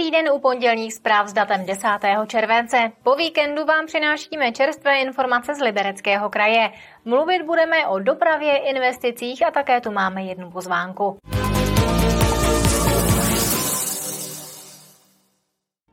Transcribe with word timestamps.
Dobrý 0.00 0.10
den 0.10 0.32
u 0.32 0.38
pondělních 0.38 0.94
zpráv 0.94 1.28
s 1.28 1.32
datem 1.32 1.66
10. 1.66 1.88
července. 2.26 2.92
Po 3.02 3.14
víkendu 3.14 3.64
vám 3.64 3.86
přinášíme 3.86 4.52
čerstvé 4.52 5.00
informace 5.00 5.54
z 5.54 5.60
Libereckého 5.60 6.30
kraje. 6.30 6.70
Mluvit 7.04 7.42
budeme 7.42 7.86
o 7.86 7.98
dopravě, 7.98 8.56
investicích 8.56 9.46
a 9.46 9.50
také 9.50 9.80
tu 9.80 9.90
máme 9.90 10.22
jednu 10.22 10.50
pozvánku. 10.50 11.16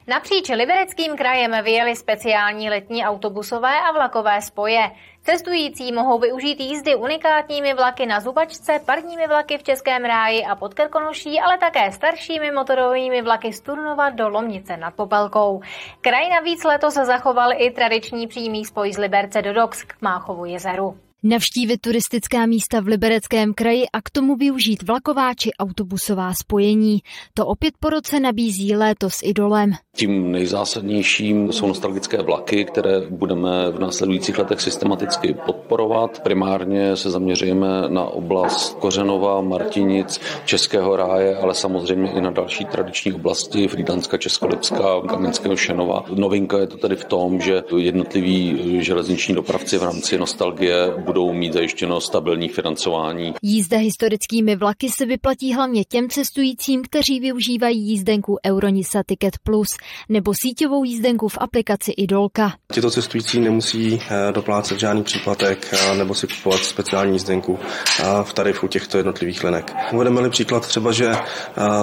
Napříč 0.10 0.50
Libereckým 0.50 1.18
krajem 1.18 1.64
vyjeli 1.64 1.96
speciální 1.96 2.70
letní 2.70 3.06
autobusové 3.06 3.80
a 3.82 3.92
vlakové 3.92 4.42
spoje. 4.42 4.92
Cestující 5.22 5.92
mohou 5.92 6.20
využít 6.20 6.60
jízdy 6.60 6.96
unikátními 6.96 7.74
vlaky 7.74 8.06
na 8.06 8.20
Zubačce, 8.20 8.80
parními 8.86 9.28
vlaky 9.28 9.58
v 9.58 9.64
Českém 9.64 10.06
ráji 10.06 10.46
a 10.46 10.56
pod 10.56 10.74
Krkonoší, 10.74 11.40
ale 11.40 11.58
také 11.58 11.92
staršími 11.92 12.52
motorovými 12.52 13.22
vlaky 13.22 13.54
z 13.54 13.62
Turnova 13.62 14.10
do 14.10 14.30
Lomnice 14.30 14.78
nad 14.78 14.94
Popelkou. 14.94 15.62
Kraj 16.02 16.30
navíc 16.30 16.64
letos 16.64 16.94
zachoval 16.94 17.50
i 17.58 17.72
tradiční 17.72 18.28
přímý 18.28 18.66
spoj 18.66 18.94
z 18.94 18.98
Liberce 18.98 19.42
do 19.42 19.54
Dox 19.54 19.84
k 19.84 20.02
Máchovu 20.02 20.46
jezeru. 20.46 21.07
Navštívit 21.24 21.82
turistická 21.82 22.46
místa 22.46 22.80
v 22.80 22.88
Libereckém 22.88 23.54
kraji 23.54 23.84
a 23.94 24.02
k 24.02 24.10
tomu 24.10 24.36
využít 24.36 24.84
vlaková 24.88 25.34
či 25.34 25.52
autobusová 25.60 26.34
spojení. 26.34 27.00
To 27.34 27.46
opět 27.46 27.74
po 27.80 27.90
roce 27.90 28.20
nabízí 28.20 28.76
létos 28.76 29.20
i 29.24 29.34
dolem. 29.34 29.72
Tím 29.96 30.32
nejzásadnějším 30.32 31.52
jsou 31.52 31.68
nostalgické 31.68 32.22
vlaky, 32.22 32.66
které 32.66 33.02
budeme 33.10 33.72
v 33.72 33.80
následujících 33.80 34.38
letech 34.38 34.62
systematicky 34.62 35.36
podporovat. 35.46 36.24
Primárně 36.24 36.96
se 36.96 37.10
zaměřujeme 37.10 37.68
na 37.88 38.04
oblast 38.04 38.74
Kořenova, 38.80 39.42
Martinic, 39.42 40.22
Českého 40.46 40.96
ráje, 40.96 41.38
ale 41.38 41.54
samozřejmě 41.54 42.12
i 42.12 42.22
na 42.22 42.32
další 42.32 42.66
tradiční 42.66 43.14
oblasti 43.14 43.68
Frýdanska, 43.68 44.18
Českolipska, 44.18 45.02
Kamenského 45.10 45.56
Šenova. 45.56 46.06
Novinka 46.14 46.58
je 46.58 46.68
to 46.68 46.78
tedy 46.78 46.96
v 46.96 47.06
tom, 47.06 47.42
že 47.42 47.64
jednotliví 47.78 48.60
železniční 48.84 49.36
dopravci 49.36 49.78
v 49.78 49.84
rámci 49.84 50.18
nostalgie 50.18 50.94
budou 51.08 51.34
mít 51.34 51.54
zajištěno 51.54 52.02
stabilní 52.02 52.50
financování. 52.50 53.34
Jízda 53.42 53.78
historickými 53.78 54.56
vlaky 54.56 54.90
se 54.90 55.06
vyplatí 55.06 55.54
hlavně 55.54 55.84
těm 55.84 56.10
cestujícím, 56.10 56.82
kteří 56.84 57.20
využívají 57.20 57.90
jízdenku 57.90 58.38
Euronisa 58.46 59.04
Ticket 59.04 59.34
Plus 59.44 59.70
nebo 60.10 60.34
síťovou 60.42 60.84
jízdenku 60.84 61.28
v 61.28 61.38
aplikaci 61.38 61.92
Idolka. 61.92 62.54
Tito 62.74 62.92
cestující 62.92 63.40
nemusí 63.40 64.00
eh, 64.02 64.32
doplácet 64.32 64.80
žádný 64.80 65.04
příplatek 65.04 65.68
eh, 65.74 65.96
nebo 65.96 66.16
si 66.16 66.28
kupovat 66.28 66.60
speciální 66.60 67.14
jízdenku 67.14 67.60
eh, 67.60 68.04
v 68.24 68.34
tarifu 68.34 68.68
těchto 68.68 68.98
jednotlivých 68.98 69.44
linek. 69.44 69.76
Uvedeme-li 69.94 70.30
příklad 70.30 70.68
třeba, 70.68 70.92
že 70.92 71.12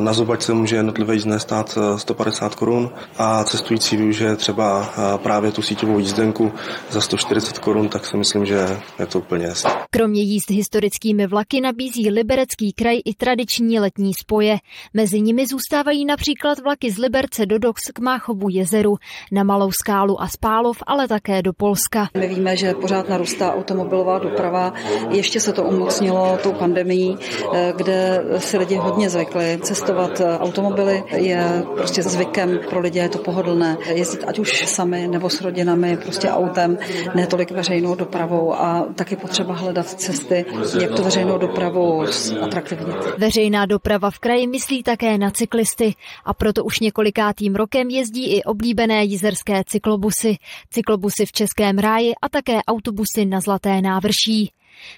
na 0.00 0.12
Zobačce 0.12 0.52
může 0.54 0.76
jednotlivé 0.76 1.14
jízdné 1.14 1.40
stát 1.40 1.78
150 1.96 2.54
korun 2.54 2.90
a 3.18 3.44
cestující 3.44 3.96
využije 3.96 4.36
třeba 4.36 4.94
právě 5.22 5.52
tu 5.52 5.62
síťovou 5.62 5.98
jízdenku 5.98 6.52
za 6.90 7.00
140 7.00 7.58
korun, 7.58 7.88
tak 7.88 8.06
si 8.06 8.16
myslím, 8.16 8.46
že 8.46 8.80
je 8.98 9.06
to 9.06 9.13
úplně 9.18 9.46
jasné. 9.46 9.70
Kromě 9.90 10.22
jízd 10.22 10.50
historickými 10.50 11.26
vlaky 11.26 11.60
nabízí 11.60 12.10
Liberecký 12.10 12.72
kraj 12.72 13.00
i 13.04 13.14
tradiční 13.14 13.80
letní 13.80 14.14
spoje. 14.14 14.56
Mezi 14.94 15.20
nimi 15.20 15.46
zůstávají 15.46 16.04
například 16.04 16.58
vlaky 16.58 16.90
z 16.90 16.98
Liberce 16.98 17.46
do 17.46 17.58
Dox 17.58 17.82
k 17.94 17.98
Máchovu 17.98 18.48
jezeru, 18.50 18.96
na 19.32 19.42
Malou 19.42 19.72
skálu 19.72 20.22
a 20.22 20.28
Spálov, 20.28 20.82
ale 20.86 21.08
také 21.08 21.42
do 21.42 21.52
Polska. 21.52 22.08
My 22.18 22.28
víme, 22.28 22.56
že 22.56 22.74
pořád 22.74 23.08
narůstá 23.08 23.54
automobilová 23.54 24.18
doprava. 24.18 24.72
Ještě 25.10 25.40
se 25.40 25.52
to 25.52 25.62
umocnilo 25.62 26.38
tou 26.42 26.52
pandemí, 26.52 27.18
eh, 27.54 27.72
kde 27.76 28.24
si 28.38 28.58
lidi 28.58 28.76
hodně 28.76 29.10
zvykli. 29.10 29.58
Cestovat 29.62 30.20
automobily 30.38 31.04
je 31.16 31.64
prostě 31.76 32.02
zvykem 32.02 32.60
pro 32.70 32.80
lidi, 32.80 32.98
je 32.98 33.08
to 33.08 33.18
pohodlné. 33.18 33.76
Jezdit 33.86 34.24
ať 34.26 34.38
už 34.38 34.66
sami 34.66 35.08
nebo 35.08 35.30
s 35.30 35.40
rodinami, 35.40 35.96
prostě 35.96 36.28
autem, 36.28 36.78
ne 37.14 37.26
tolik 37.26 37.50
veřejnou 37.50 37.94
dopravou 37.94 38.54
a 38.54 38.86
taky 39.04 39.16
potřeba 39.16 39.54
hledat 39.54 39.86
cesty, 39.86 40.44
jak 40.80 40.96
to 40.96 41.02
veřejnou 41.02 41.38
dopravu 41.38 42.04
atraktivnit. 42.42 42.96
Veřejná 43.18 43.66
doprava 43.66 44.10
v 44.10 44.18
kraji 44.18 44.46
myslí 44.46 44.82
také 44.82 45.18
na 45.18 45.30
cyklisty 45.30 45.94
a 46.24 46.34
proto 46.34 46.64
už 46.64 46.80
několikátým 46.80 47.54
rokem 47.54 47.88
jezdí 47.88 48.36
i 48.36 48.42
oblíbené 48.42 49.04
jizerské 49.04 49.62
cyklobusy, 49.66 50.36
cyklobusy 50.70 51.26
v 51.26 51.32
Českém 51.32 51.78
ráji 51.78 52.12
a 52.22 52.28
také 52.28 52.62
autobusy 52.68 53.24
na 53.24 53.40
Zlaté 53.40 53.80
návrší. 53.80 54.52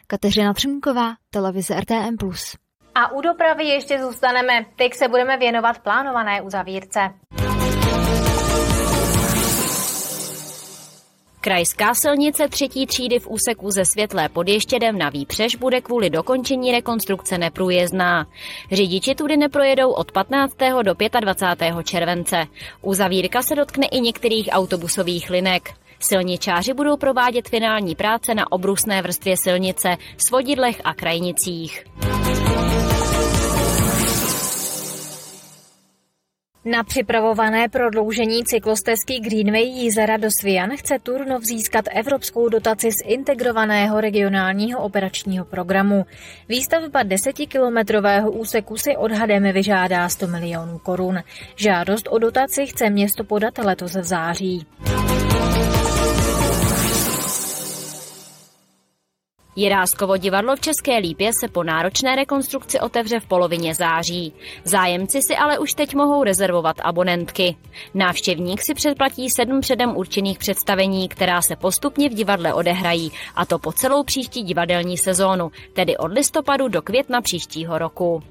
Kateřina 0.07 0.55
Třmková, 0.55 1.15
televize 1.31 1.81
RTM+. 1.81 2.17
A 2.95 3.13
u 3.13 3.21
dopravy 3.21 3.65
ještě 3.65 3.99
zůstaneme. 3.99 4.67
Teď 4.77 4.95
se 4.95 5.09
budeme 5.09 5.37
věnovat 5.37 5.79
plánované 5.79 6.43
uzavírce. 6.43 7.01
Krajská 11.47 11.95
silnice 11.95 12.49
třetí 12.49 12.87
třídy 12.87 13.19
v 13.19 13.29
úseku 13.29 13.71
ze 13.71 13.85
Světlé 13.85 14.29
pod 14.29 14.49
Ještědem 14.49 14.99
na 14.99 15.09
Výpřež 15.09 15.57
bude 15.57 15.81
kvůli 15.81 16.11
dokončení 16.11 16.73
rekonstrukce 16.73 17.39
neprůjezdná. 17.39 18.27
Řidiči 18.73 19.15
tudy 19.15 19.37
neprojedou 19.37 19.91
od 19.91 20.13
15. 20.13 20.57
do 20.83 20.95
25. 21.21 21.75
července. 21.85 22.47
Uzavírka 22.83 23.43
se 23.43 23.55
dotkne 23.55 23.87
i 23.87 24.01
některých 24.01 24.49
autobusových 24.53 25.31
linek. 25.31 25.71
Silničáři 26.01 26.75
budou 26.75 26.97
provádět 26.97 27.49
finální 27.49 27.95
práce 27.95 28.35
na 28.35 28.53
obrusné 28.53 29.03
vrstvě 29.03 29.37
silnice, 29.37 29.97
svodidlech 30.17 30.81
a 30.85 30.95
krajnicích. 30.95 31.85
Na 36.67 36.85
připravované 36.85 37.69
prodloužení 37.69 38.45
cyklostezky 38.45 39.21
Greenway 39.21 39.65
Jízera 39.65 40.17
do 40.17 40.29
Svian 40.41 40.71
chce 40.77 40.99
Turnov 40.99 41.43
získat 41.43 41.85
evropskou 41.91 42.49
dotaci 42.49 42.91
z 42.91 42.95
integrovaného 43.05 44.01
regionálního 44.01 44.81
operačního 44.81 45.45
programu. 45.45 46.07
Výstavba 46.49 47.03
desetikilometrového 47.03 48.31
úseku 48.31 48.77
si 48.77 48.97
odhadem 48.97 49.53
vyžádá 49.53 50.09
100 50.09 50.27
milionů 50.27 50.79
korun. 50.79 51.19
Žádost 51.57 52.09
o 52.11 52.19
dotaci 52.19 52.67
chce 52.67 52.91
město 52.91 53.25
podat 53.25 53.59
letos 53.59 53.95
v 53.95 54.05
září. 54.05 54.67
Jiráskovo 59.57 60.17
divadlo 60.17 60.57
v 60.57 60.61
České 60.61 60.99
Lípě 60.99 61.31
se 61.41 61.49
po 61.49 61.63
náročné 61.63 62.17
rekonstrukci 62.17 62.81
otevře 62.81 63.21
v 63.21 63.27
polovině 63.27 63.75
září. 63.75 64.33
Zájemci 64.65 65.21
si 65.23 65.37
ale 65.37 65.59
už 65.59 65.75
teď 65.75 65.95
mohou 65.95 66.25
rezervovat 66.25 66.77
abonentky. 66.83 67.57
Návštěvník 67.95 68.63
si 68.63 68.75
předplatí 68.75 69.31
sedm 69.31 69.61
předem 69.61 69.97
určených 69.97 70.39
představení, 70.39 71.09
která 71.09 71.43
se 71.43 71.57
postupně 71.57 72.09
v 72.09 72.15
divadle 72.15 72.55
odehrají, 72.55 73.13
a 73.35 73.47
to 73.47 73.59
po 73.59 73.73
celou 73.73 74.05
příští 74.05 74.43
divadelní 74.43 74.99
sezónu, 74.99 75.51
tedy 75.73 75.97
od 75.97 76.13
listopadu 76.13 76.69
do 76.69 76.83
května 76.83 77.21
příštího 77.21 77.79
roku. 77.79 78.23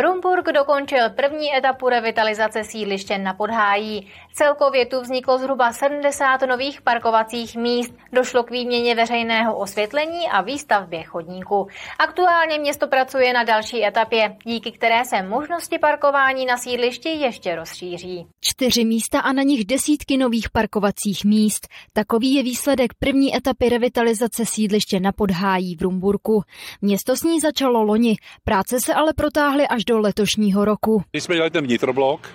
Rumburg 0.00 0.46
dokončil 0.52 1.10
první 1.10 1.56
etapu 1.56 1.88
revitalizace 1.88 2.64
sídliště 2.64 3.18
na 3.18 3.34
Podhájí. 3.34 4.08
Celkově 4.34 4.86
tu 4.86 5.00
vzniklo 5.00 5.38
zhruba 5.38 5.72
70 5.72 6.42
nových 6.42 6.82
parkovacích 6.82 7.56
míst, 7.56 7.94
došlo 8.12 8.42
k 8.42 8.50
výměně 8.50 8.94
veřejného 8.94 9.56
osvětlení 9.56 10.28
a 10.28 10.40
výstavbě 10.40 11.02
chodníku. 11.02 11.66
Aktuálně 11.98 12.58
město 12.58 12.88
pracuje 12.88 13.32
na 13.32 13.44
další 13.44 13.84
etapě, 13.84 14.36
díky 14.44 14.72
které 14.72 15.04
se 15.04 15.22
možnosti 15.22 15.78
parkování 15.78 16.46
na 16.46 16.56
sídlišti 16.56 17.08
ještě 17.08 17.56
rozšíří. 17.56 18.26
Čtyři 18.40 18.84
místa 18.84 19.20
a 19.20 19.32
na 19.32 19.42
nich 19.42 19.64
desítky 19.64 20.16
nových 20.16 20.50
parkovacích 20.50 21.24
míst. 21.24 21.68
Takový 21.92 22.34
je 22.34 22.42
výsledek 22.42 22.94
první 22.98 23.36
etapy 23.36 23.68
revitalizace 23.68 24.46
sídliště 24.46 25.00
na 25.00 25.12
Podhájí 25.12 25.76
v 25.76 25.82
Rumburku. 25.82 26.42
Město 26.82 27.16
s 27.16 27.22
ní 27.22 27.40
začalo 27.40 27.82
loni, 27.82 28.16
práce 28.44 28.80
se 28.80 28.94
ale 28.94 29.12
protáhly 29.16 29.68
až 29.68 29.81
do 29.84 29.98
letošního 29.98 30.64
roku. 30.64 31.02
Když 31.10 31.24
jsme 31.24 31.34
dělali 31.34 31.50
ten 31.50 31.64
vnitroblok, 31.64 32.28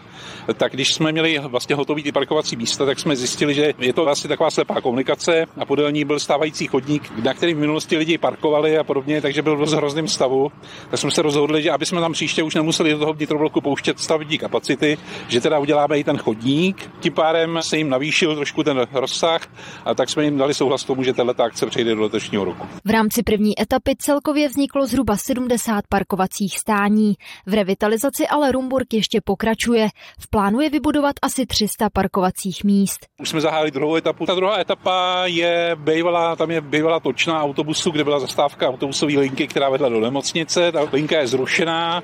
tak 0.54 0.72
když 0.74 0.94
jsme 0.94 1.12
měli 1.12 1.40
vlastně 1.40 1.76
hotový 1.76 2.04
ty 2.04 2.12
parkovací 2.12 2.56
místa, 2.56 2.86
tak 2.86 3.00
jsme 3.00 3.16
zjistili, 3.16 3.54
že 3.54 3.74
je 3.80 3.94
to 3.94 4.04
vlastně 4.04 4.28
taková 4.28 4.52
slepá 4.52 4.82
komunikace 4.82 5.46
a 5.58 5.66
podél 5.66 5.92
ní 5.92 6.06
byl 6.06 6.20
stávající 6.20 6.68
chodník, 6.68 7.12
na 7.24 7.34
který 7.34 7.54
v 7.54 7.58
minulosti 7.58 7.98
lidi 7.98 8.18
parkovali 8.18 8.78
a 8.78 8.84
podobně, 8.84 9.22
takže 9.22 9.42
byl 9.42 9.58
v 9.58 9.74
hrozném 9.74 10.08
stavu. 10.08 10.52
Tak 10.90 11.00
jsme 11.00 11.12
se 11.12 11.22
rozhodli, 11.22 11.64
že 11.64 11.72
aby 11.72 11.86
jsme 11.86 12.02
tam 12.02 12.14
příště 12.14 12.44
už 12.44 12.56
nemuseli 12.56 12.92
do 12.92 13.00
toho 13.00 13.14
vnitrobloku 13.14 13.62
pouštět 13.62 14.00
stavební 14.00 14.38
kapacity, 14.38 14.98
že 15.28 15.42
teda 15.42 15.60
uděláme 15.60 16.00
i 16.00 16.04
ten 16.04 16.18
chodník. 16.18 16.92
Tím 17.00 17.14
pádem 17.14 17.60
se 17.62 17.78
jim 17.78 17.90
navýšil 17.90 18.36
trošku 18.36 18.64
ten 18.64 18.88
rozsah 18.94 19.42
a 19.86 19.94
tak 19.94 20.10
jsme 20.10 20.24
jim 20.24 20.38
dali 20.38 20.54
souhlas 20.54 20.84
tomu, 20.84 21.04
že 21.04 21.14
tato 21.14 21.44
akce 21.44 21.66
přejde 21.66 21.96
do 21.96 22.02
letošního 22.02 22.46
roku. 22.46 22.68
V 22.86 22.90
rámci 22.90 23.24
první 23.24 23.62
etapy 23.62 23.96
celkově 23.98 24.50
vzniklo 24.50 24.88
zhruba 24.88 25.18
70 25.18 25.88
parkovacích 25.90 26.60
stání. 26.60 27.14
V 27.46 27.54
revitalizaci 27.54 28.28
ale 28.28 28.52
Rumburg 28.52 28.94
ještě 28.94 29.22
pokračuje. 29.22 29.88
V 30.20 30.30
plánu 30.30 30.62
je 30.62 30.70
vybudovat 30.70 31.16
asi 31.22 31.46
300 31.46 31.90
parkovacích 31.90 32.64
míst. 32.64 33.00
Už 33.22 33.30
jsme 33.30 33.42
zahájili 33.42 33.72
druhou 33.72 33.96
etapu. 33.96 34.26
Ta 34.26 34.36
druhá 34.36 34.60
etapa 34.60 35.22
je 35.26 35.72
bývalá, 35.76 36.36
tam 36.36 36.52
je 36.52 36.62
bývalá 36.62 37.00
točná 37.00 37.44
autobusu, 37.44 37.92
kde 37.92 38.04
byla 38.04 38.20
zastávka 38.20 38.70
autobusové 38.70 39.14
linky, 39.14 39.48
která 39.48 39.70
vedla 39.70 39.90
do 39.90 40.00
nemocnice. 40.00 40.72
Ta 40.72 40.88
linka 40.94 41.20
je 41.20 41.28
zrušená. 41.28 42.04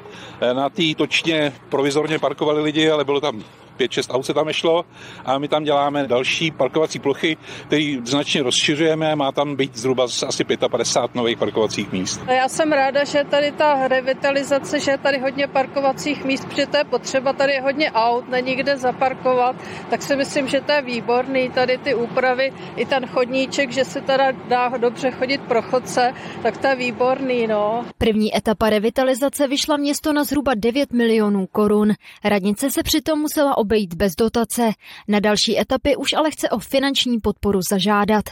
Na 0.54 0.70
té 0.70 0.84
točně 0.98 1.54
provizorně 1.70 2.20
parkovali 2.20 2.62
lidi, 2.62 2.90
ale 2.90 3.06
bylo 3.06 3.22
tam 3.22 3.44
5-6 3.88 4.16
aut 4.16 4.26
se 4.26 4.34
tam 4.34 4.54
šlo 4.54 4.86
a 5.26 5.38
my 5.38 5.48
tam 5.48 5.64
děláme 5.64 6.08
další 6.08 6.52
parkovací 6.52 7.00
plochy, 7.00 7.38
které 7.68 7.96
značně 8.04 8.44
rozšiřujeme, 8.44 9.16
má 9.16 9.32
tam 9.32 9.56
být 9.56 9.78
zhruba 9.78 10.04
asi 10.28 10.44
55 10.44 11.16
nových 11.16 11.38
parkovacích 11.38 11.92
míst. 11.92 12.22
Já 12.28 12.50
jsem 12.50 12.72
ráda, 12.72 13.04
že 13.04 13.24
tady 13.30 13.52
ta 13.52 13.88
revitalizace, 13.88 14.80
že 14.80 14.92
je 14.92 14.98
tady 14.98 15.18
hodně 15.20 15.48
parkovacích 15.48 16.26
míst, 16.26 16.46
protože 16.46 16.66
to 16.68 16.78
je 16.78 16.84
potřeba, 16.84 17.34
tady 17.34 17.54
je 17.54 17.62
hodně 17.62 17.92
aut, 17.92 18.30
není 18.30 18.56
kde 18.56 18.78
zaparkovat, 18.78 19.56
tak 19.90 20.02
si 20.02 20.16
myslím, 20.16 20.48
že 20.48 20.62
to 20.62 20.72
je 20.72 20.82
výborný, 20.82 21.50
tady 21.50 21.78
ty 21.78 21.96
úpravy, 21.96 22.54
i 22.76 22.86
ten 22.86 23.06
chodníček, 23.06 23.72
že 23.72 23.86
se 23.86 24.02
teda 24.02 24.32
dá 24.32 24.70
dobře 24.78 25.12
chodit 25.12 25.42
pro 25.42 25.62
chodce, 25.62 26.14
tak 26.44 26.58
to 26.58 26.68
je 26.68 26.76
výborný, 26.76 27.48
no. 27.48 27.86
První 27.98 28.38
etapa 28.38 28.70
revitalizace 28.70 29.48
vyšla 29.48 29.78
město 29.78 30.14
na 30.14 30.24
zhruba 30.24 30.52
9 30.56 30.94
milionů 30.94 31.48
korun. 31.52 31.94
Radnice 32.24 32.72
se 32.72 32.84
přitom 32.84 33.20
musela 33.20 33.58
obejít 33.58 33.73
bez 33.96 34.16
dotace. 34.16 34.72
Na 35.08 35.20
další 35.20 35.60
etapy 35.60 35.96
už 35.96 36.14
ale 36.14 36.32
chce 36.32 36.50
o 36.50 36.60
finanční 36.60 37.20
podporu 37.20 37.60
zažádat. 37.70 38.26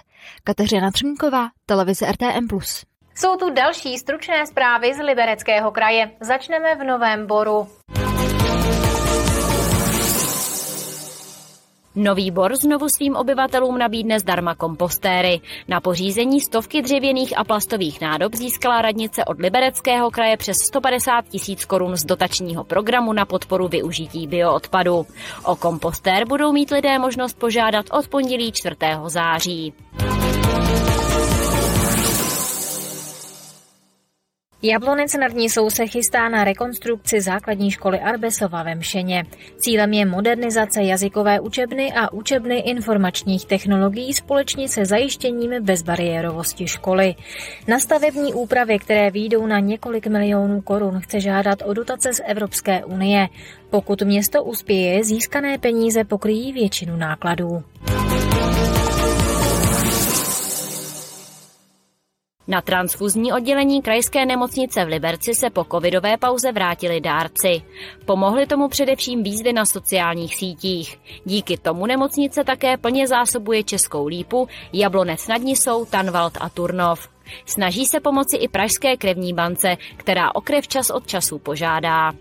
Kateřina 0.43 0.91
Třmínková, 0.91 1.47
televize 1.65 2.11
RTM+. 2.11 2.47
Jsou 3.15 3.35
tu 3.35 3.49
další 3.49 3.97
stručné 3.97 4.47
zprávy 4.47 4.93
z 4.93 4.97
Libereckého 4.97 5.71
kraje. 5.71 6.11
Začneme 6.19 6.75
v 6.75 6.83
Novém 6.83 7.27
Boru. 7.27 7.67
Nový 11.95 12.31
Bor 12.31 12.55
znovu 12.55 12.87
svým 12.89 13.15
obyvatelům 13.15 13.77
nabídne 13.77 14.19
zdarma 14.19 14.55
kompostéry. 14.55 15.41
Na 15.67 15.81
pořízení 15.81 16.41
stovky 16.41 16.81
dřevěných 16.81 17.37
a 17.37 17.43
plastových 17.43 18.01
nádob 18.01 18.35
získala 18.35 18.81
radnice 18.81 19.25
od 19.25 19.39
Libereckého 19.39 20.11
kraje 20.11 20.37
přes 20.37 20.57
150 20.57 21.25
tisíc 21.25 21.65
korun 21.65 21.95
z 21.95 22.05
dotačního 22.05 22.63
programu 22.63 23.13
na 23.13 23.25
podporu 23.25 23.67
využití 23.67 24.27
bioodpadu. 24.27 25.05
O 25.43 25.55
kompostér 25.55 26.27
budou 26.27 26.51
mít 26.51 26.71
lidé 26.71 26.99
možnost 26.99 27.39
požádat 27.39 27.85
od 27.91 28.07
pondělí 28.07 28.51
4. 28.51 28.75
září. 29.07 29.73
Jablonec 34.63 35.13
nad 35.13 35.33
Nisou 35.33 35.69
se 35.69 35.87
chystá 35.87 36.29
na 36.29 36.43
rekonstrukci 36.43 37.21
základní 37.21 37.71
školy 37.71 37.99
Arbesova 37.99 38.63
ve 38.63 38.75
Mšeně. 38.75 39.23
Cílem 39.57 39.93
je 39.93 40.05
modernizace 40.05 40.83
jazykové 40.83 41.39
učebny 41.39 41.93
a 41.93 42.13
učebny 42.13 42.59
informačních 42.59 43.45
technologií 43.45 44.13
společně 44.13 44.69
se 44.69 44.85
zajištěním 44.85 45.65
bezbariérovosti 45.65 46.67
školy. 46.67 47.15
Na 47.67 47.79
stavební 47.79 48.33
úpravy, 48.33 48.79
které 48.79 49.11
výjdou 49.11 49.45
na 49.45 49.59
několik 49.59 50.07
milionů 50.07 50.61
korun, 50.61 50.99
chce 50.99 51.19
žádat 51.19 51.59
o 51.65 51.73
dotace 51.73 52.13
z 52.13 52.21
Evropské 52.25 52.85
unie. 52.85 53.27
Pokud 53.69 54.01
město 54.01 54.43
uspěje, 54.43 55.03
získané 55.03 55.57
peníze 55.57 56.03
pokryjí 56.03 56.53
většinu 56.53 56.95
nákladů. 56.97 57.63
Na 62.47 62.61
transfuzní 62.61 63.33
oddělení 63.33 63.81
krajské 63.81 64.25
nemocnice 64.25 64.85
v 64.85 64.87
Liberci 64.87 65.35
se 65.35 65.49
po 65.49 65.65
covidové 65.71 66.17
pauze 66.17 66.51
vrátili 66.51 67.01
dárci. 67.01 67.61
Pomohly 68.05 68.47
tomu 68.47 68.67
především 68.67 69.23
výzvy 69.23 69.53
na 69.53 69.65
sociálních 69.65 70.35
sítích. 70.35 70.99
Díky 71.25 71.57
tomu 71.57 71.85
nemocnice 71.85 72.43
také 72.43 72.77
plně 72.77 73.07
zásobuje 73.07 73.63
Českou 73.63 74.07
lípu, 74.07 74.47
Jablonec 74.73 75.27
nad 75.27 75.41
Nisou, 75.41 75.85
Tanvald 75.85 76.37
a 76.41 76.49
Turnov. 76.49 77.09
Snaží 77.45 77.85
se 77.85 77.99
pomoci 77.99 78.37
i 78.37 78.47
Pražské 78.47 78.97
krevní 78.97 79.33
bance, 79.33 79.77
která 79.97 80.35
o 80.35 80.41
krev 80.41 80.67
čas 80.67 80.89
od 80.89 81.07
času 81.07 81.39
požádá. 81.39 82.11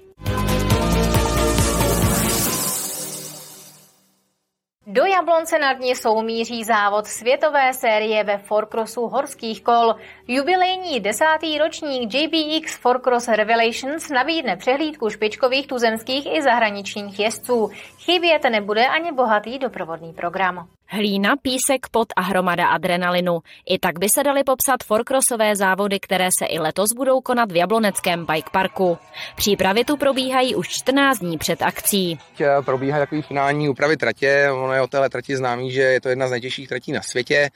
Do 4.87 5.05
Jablonce 5.21 5.59
nad 5.59 5.79
Nisou 5.79 6.23
míří 6.23 6.65
závod 6.65 7.07
světové 7.07 7.73
série 7.75 8.25
ve 8.25 8.39
Forcrossu 8.39 9.01
horských 9.01 9.63
kol. 9.63 9.95
Jubilejní 10.29 11.01
desátý 11.01 11.59
ročník 11.59 12.15
JBX 12.15 12.77
Forcross 12.77 13.29
Revelations 13.29 14.09
nabídne 14.11 14.57
přehlídku 14.57 15.11
špičkových 15.11 15.67
tuzemských 15.67 16.27
i 16.27 16.43
zahraničních 16.43 17.21
jezdců. 17.21 17.71
Chybět 17.99 18.43
nebude 18.51 18.87
ani 18.87 19.13
bohatý 19.13 19.59
doprovodný 19.59 20.13
program. 20.13 20.69
Hlína, 20.93 21.37
písek, 21.43 21.89
pot 21.91 22.09
a 22.17 22.21
hromada 22.21 22.67
adrenalinu. 22.67 23.39
I 23.69 23.79
tak 23.79 23.99
by 23.99 24.07
se 24.15 24.25
daly 24.25 24.45
popsat 24.45 24.77
forkrosové 24.85 25.57
závody, 25.57 26.01
které 26.01 26.29
se 26.39 26.47
i 26.47 26.59
letos 26.59 26.89
budou 26.97 27.21
konat 27.21 27.53
v 27.53 27.57
Jabloneckém 27.57 28.27
bike 28.27 28.51
parku. 28.53 28.99
Přípravy 29.37 29.85
tu 29.85 29.97
probíhají 29.97 30.55
už 30.55 30.69
14 30.69 31.19
dní 31.19 31.39
před 31.39 31.63
akcí. 31.63 32.19
Probíhají 32.65 33.03
takový 33.03 33.23
finální 33.23 33.69
úpravy 33.69 33.97
tratě. 33.97 34.49
Ono 34.53 34.73
je 34.73 34.81
o 34.81 34.87
téhle 34.87 35.10
trati 35.11 35.37
známý, 35.37 35.73
že 35.73 35.83
je 35.83 36.01
to 36.01 36.09
jedna 36.09 36.29
z 36.29 36.31
nejtěžších 36.31 36.69
tratí 36.69 36.93
na 36.93 37.03
světě, 37.03 37.51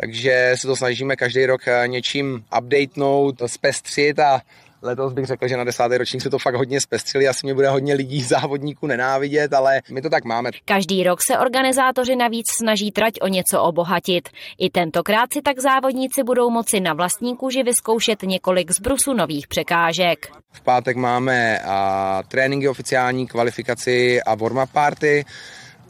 takže 0.00 0.52
se 0.54 0.66
to 0.66 0.76
snažíme 0.76 1.16
každý 1.16 1.46
rok 1.46 1.60
něčím 1.86 2.44
updatenout, 2.58 3.42
zpestřit 3.46 4.18
a 4.18 4.42
Letos 4.82 5.12
bych 5.12 5.26
řekl, 5.26 5.48
že 5.48 5.56
na 5.56 5.64
desátý 5.64 5.96
ročník 5.96 6.22
se 6.22 6.30
to 6.30 6.38
fakt 6.38 6.54
hodně 6.54 6.80
zpestřili, 6.80 7.28
asi 7.28 7.46
mě 7.46 7.54
bude 7.54 7.68
hodně 7.68 7.94
lidí 7.94 8.22
závodníků 8.24 8.86
nenávidět, 8.86 9.52
ale 9.52 9.80
my 9.90 10.02
to 10.02 10.10
tak 10.10 10.24
máme. 10.24 10.50
Každý 10.64 11.02
rok 11.02 11.20
se 11.30 11.38
organizátoři 11.38 12.16
navíc 12.16 12.46
snaží 12.58 12.90
trať 12.90 13.12
o 13.20 13.28
něco 13.28 13.62
obohatit. 13.62 14.28
I 14.58 14.70
tentokrát 14.70 15.32
si 15.32 15.42
tak 15.42 15.58
závodníci 15.58 16.22
budou 16.22 16.50
moci 16.50 16.80
na 16.80 16.94
vlastní 16.94 17.36
kůži 17.36 17.62
vyzkoušet 17.62 18.22
několik 18.22 18.70
zbrusu 18.70 19.14
nových 19.14 19.48
překážek. 19.48 20.26
V 20.52 20.60
pátek 20.60 20.96
máme 20.96 21.58
a, 21.58 22.22
tréninky 22.28 22.68
oficiální, 22.68 23.26
kvalifikaci 23.26 24.22
a 24.22 24.36
warm-up 24.36 24.72
party 24.72 25.24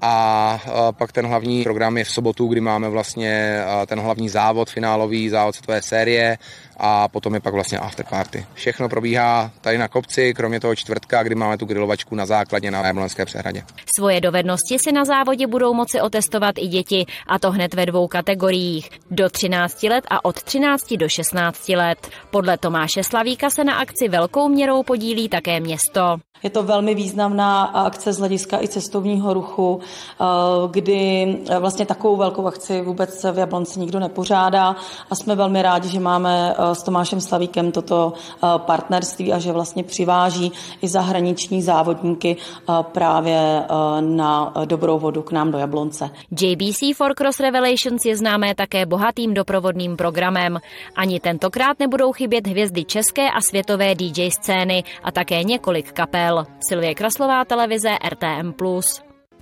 a 0.03 0.61
pak 0.91 1.13
ten 1.13 1.27
hlavní 1.27 1.63
program 1.63 1.97
je 1.97 2.05
v 2.05 2.11
sobotu, 2.11 2.47
kdy 2.47 2.61
máme 2.61 2.89
vlastně 2.89 3.61
ten 3.87 4.01
hlavní 4.01 4.29
závod, 4.29 4.71
finálový 4.71 5.29
závod 5.29 5.55
světové 5.55 5.83
série 5.83 6.39
a 6.79 7.09
potom 7.09 7.35
je 7.35 7.41
pak 7.41 7.55
vlastně 7.55 7.79
afterparty. 7.79 8.47
Všechno 8.55 8.89
probíhá 8.89 9.51
tady 9.61 9.79
na 9.79 9.89
kopci, 9.89 10.35
kromě 10.35 10.61
toho 10.61 10.77
čtvrtka, 10.77 11.23
kdy 11.23 11.35
máme 11.35 11.59
tu 11.59 11.67
grilovačku 11.67 12.15
na 12.15 12.27
základně 12.27 12.71
na 12.71 12.87
Jablonské 12.87 13.25
přehradě. 13.25 13.63
Svoje 13.95 14.21
dovednosti 14.21 14.79
si 14.79 14.93
na 14.93 15.05
závodě 15.05 15.47
budou 15.47 15.75
moci 15.75 16.01
otestovat 16.01 16.55
i 16.59 16.67
děti, 16.67 17.07
a 17.27 17.39
to 17.39 17.51
hned 17.51 17.75
ve 17.75 17.87
dvou 17.87 18.09
kategoriích. 18.09 18.91
Do 19.11 19.31
13 19.31 19.83
let 19.83 20.05
a 20.11 20.25
od 20.25 20.43
13 20.43 20.93
do 20.93 21.09
16 21.09 21.69
let. 21.69 22.09
Podle 22.31 22.59
Tomáše 22.59 23.05
Slavíka 23.05 23.51
se 23.51 23.65
na 23.65 23.75
akci 23.75 24.09
velkou 24.09 24.49
měrou 24.49 24.83
podílí 24.83 25.29
také 25.29 25.61
město. 25.61 26.19
Je 26.43 26.51
to 26.51 26.63
velmi 26.63 26.95
významná 26.95 27.65
akce 27.65 28.13
z 28.13 28.19
hlediska 28.19 28.63
i 28.63 28.69
cestovního 28.69 29.35
ruchu, 29.35 29.81
eh, 29.81 30.25
kdy 30.71 31.39
vlastně 31.59 31.87
takovou 31.87 32.17
velkou 32.17 32.47
akci 32.47 32.83
vůbec 32.83 33.25
v 33.33 33.39
Jablonci 33.39 33.81
nikdo 33.81 33.99
nepořádá 34.01 34.77
a 35.11 35.15
jsme 35.15 35.35
velmi 35.35 35.63
rádi, 35.63 35.89
že 35.89 36.01
máme 36.01 36.55
eh, 36.59 36.68
s 36.75 36.83
Tomášem 36.83 37.21
Slavíkem 37.21 37.73
toto 37.73 38.13
eh, 38.17 38.47
partnerství 38.59 39.33
a 39.33 39.39
že 39.39 39.53
vlastně 39.53 39.85
přiváží 39.85 40.53
i 40.83 40.89
zahraniční 40.89 41.63
závodníky 41.63 42.37
právě 42.83 43.63
na 44.01 44.53
dobrou 44.65 44.99
vodu 44.99 45.23
k 45.23 45.33
nám 45.33 45.51
do 45.51 45.59
Jablonce. 45.59 46.11
JBC 46.41 46.97
for 46.97 47.15
Cross 47.15 47.41
Revelations 47.41 48.05
je 48.05 48.17
známé 48.17 48.55
také 48.55 48.87
bohatým 48.87 49.35
doprovodným 49.35 49.97
programem. 49.97 50.59
Ani 50.97 51.21
tentokrát 51.21 51.79
nebudou 51.79 52.13
chybět 52.13 52.47
hvězdy 52.47 52.85
české 52.85 53.31
a 53.31 53.41
světové 53.41 53.95
DJ 53.95 54.31
scény 54.31 54.85
a 55.03 55.13
také 55.13 55.45
několik 55.45 55.93
kapel. 55.93 56.45
Silvie 56.69 56.95
Kraslová, 56.95 57.45
televize 57.45 57.91
RTM+. 58.09 58.53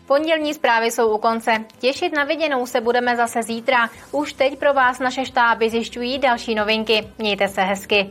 Pondělní 0.06 0.54
zprávy 0.54 0.90
jsou 0.90 1.14
u 1.14 1.18
konce. 1.18 1.50
Těšit 1.78 2.12
na 2.12 2.24
viděnou 2.24 2.66
se 2.66 2.80
budeme 2.80 3.16
zase 3.16 3.42
zítra. 3.42 3.90
Už 4.12 4.32
teď 4.32 4.58
pro 4.58 4.74
vás 4.74 4.98
naše 4.98 5.24
štáby 5.24 5.70
zjišťují 5.70 6.18
další 6.18 6.54
novinky. 6.54 7.08
Mějte 7.18 7.48
se 7.48 7.62
hezky. 7.62 8.10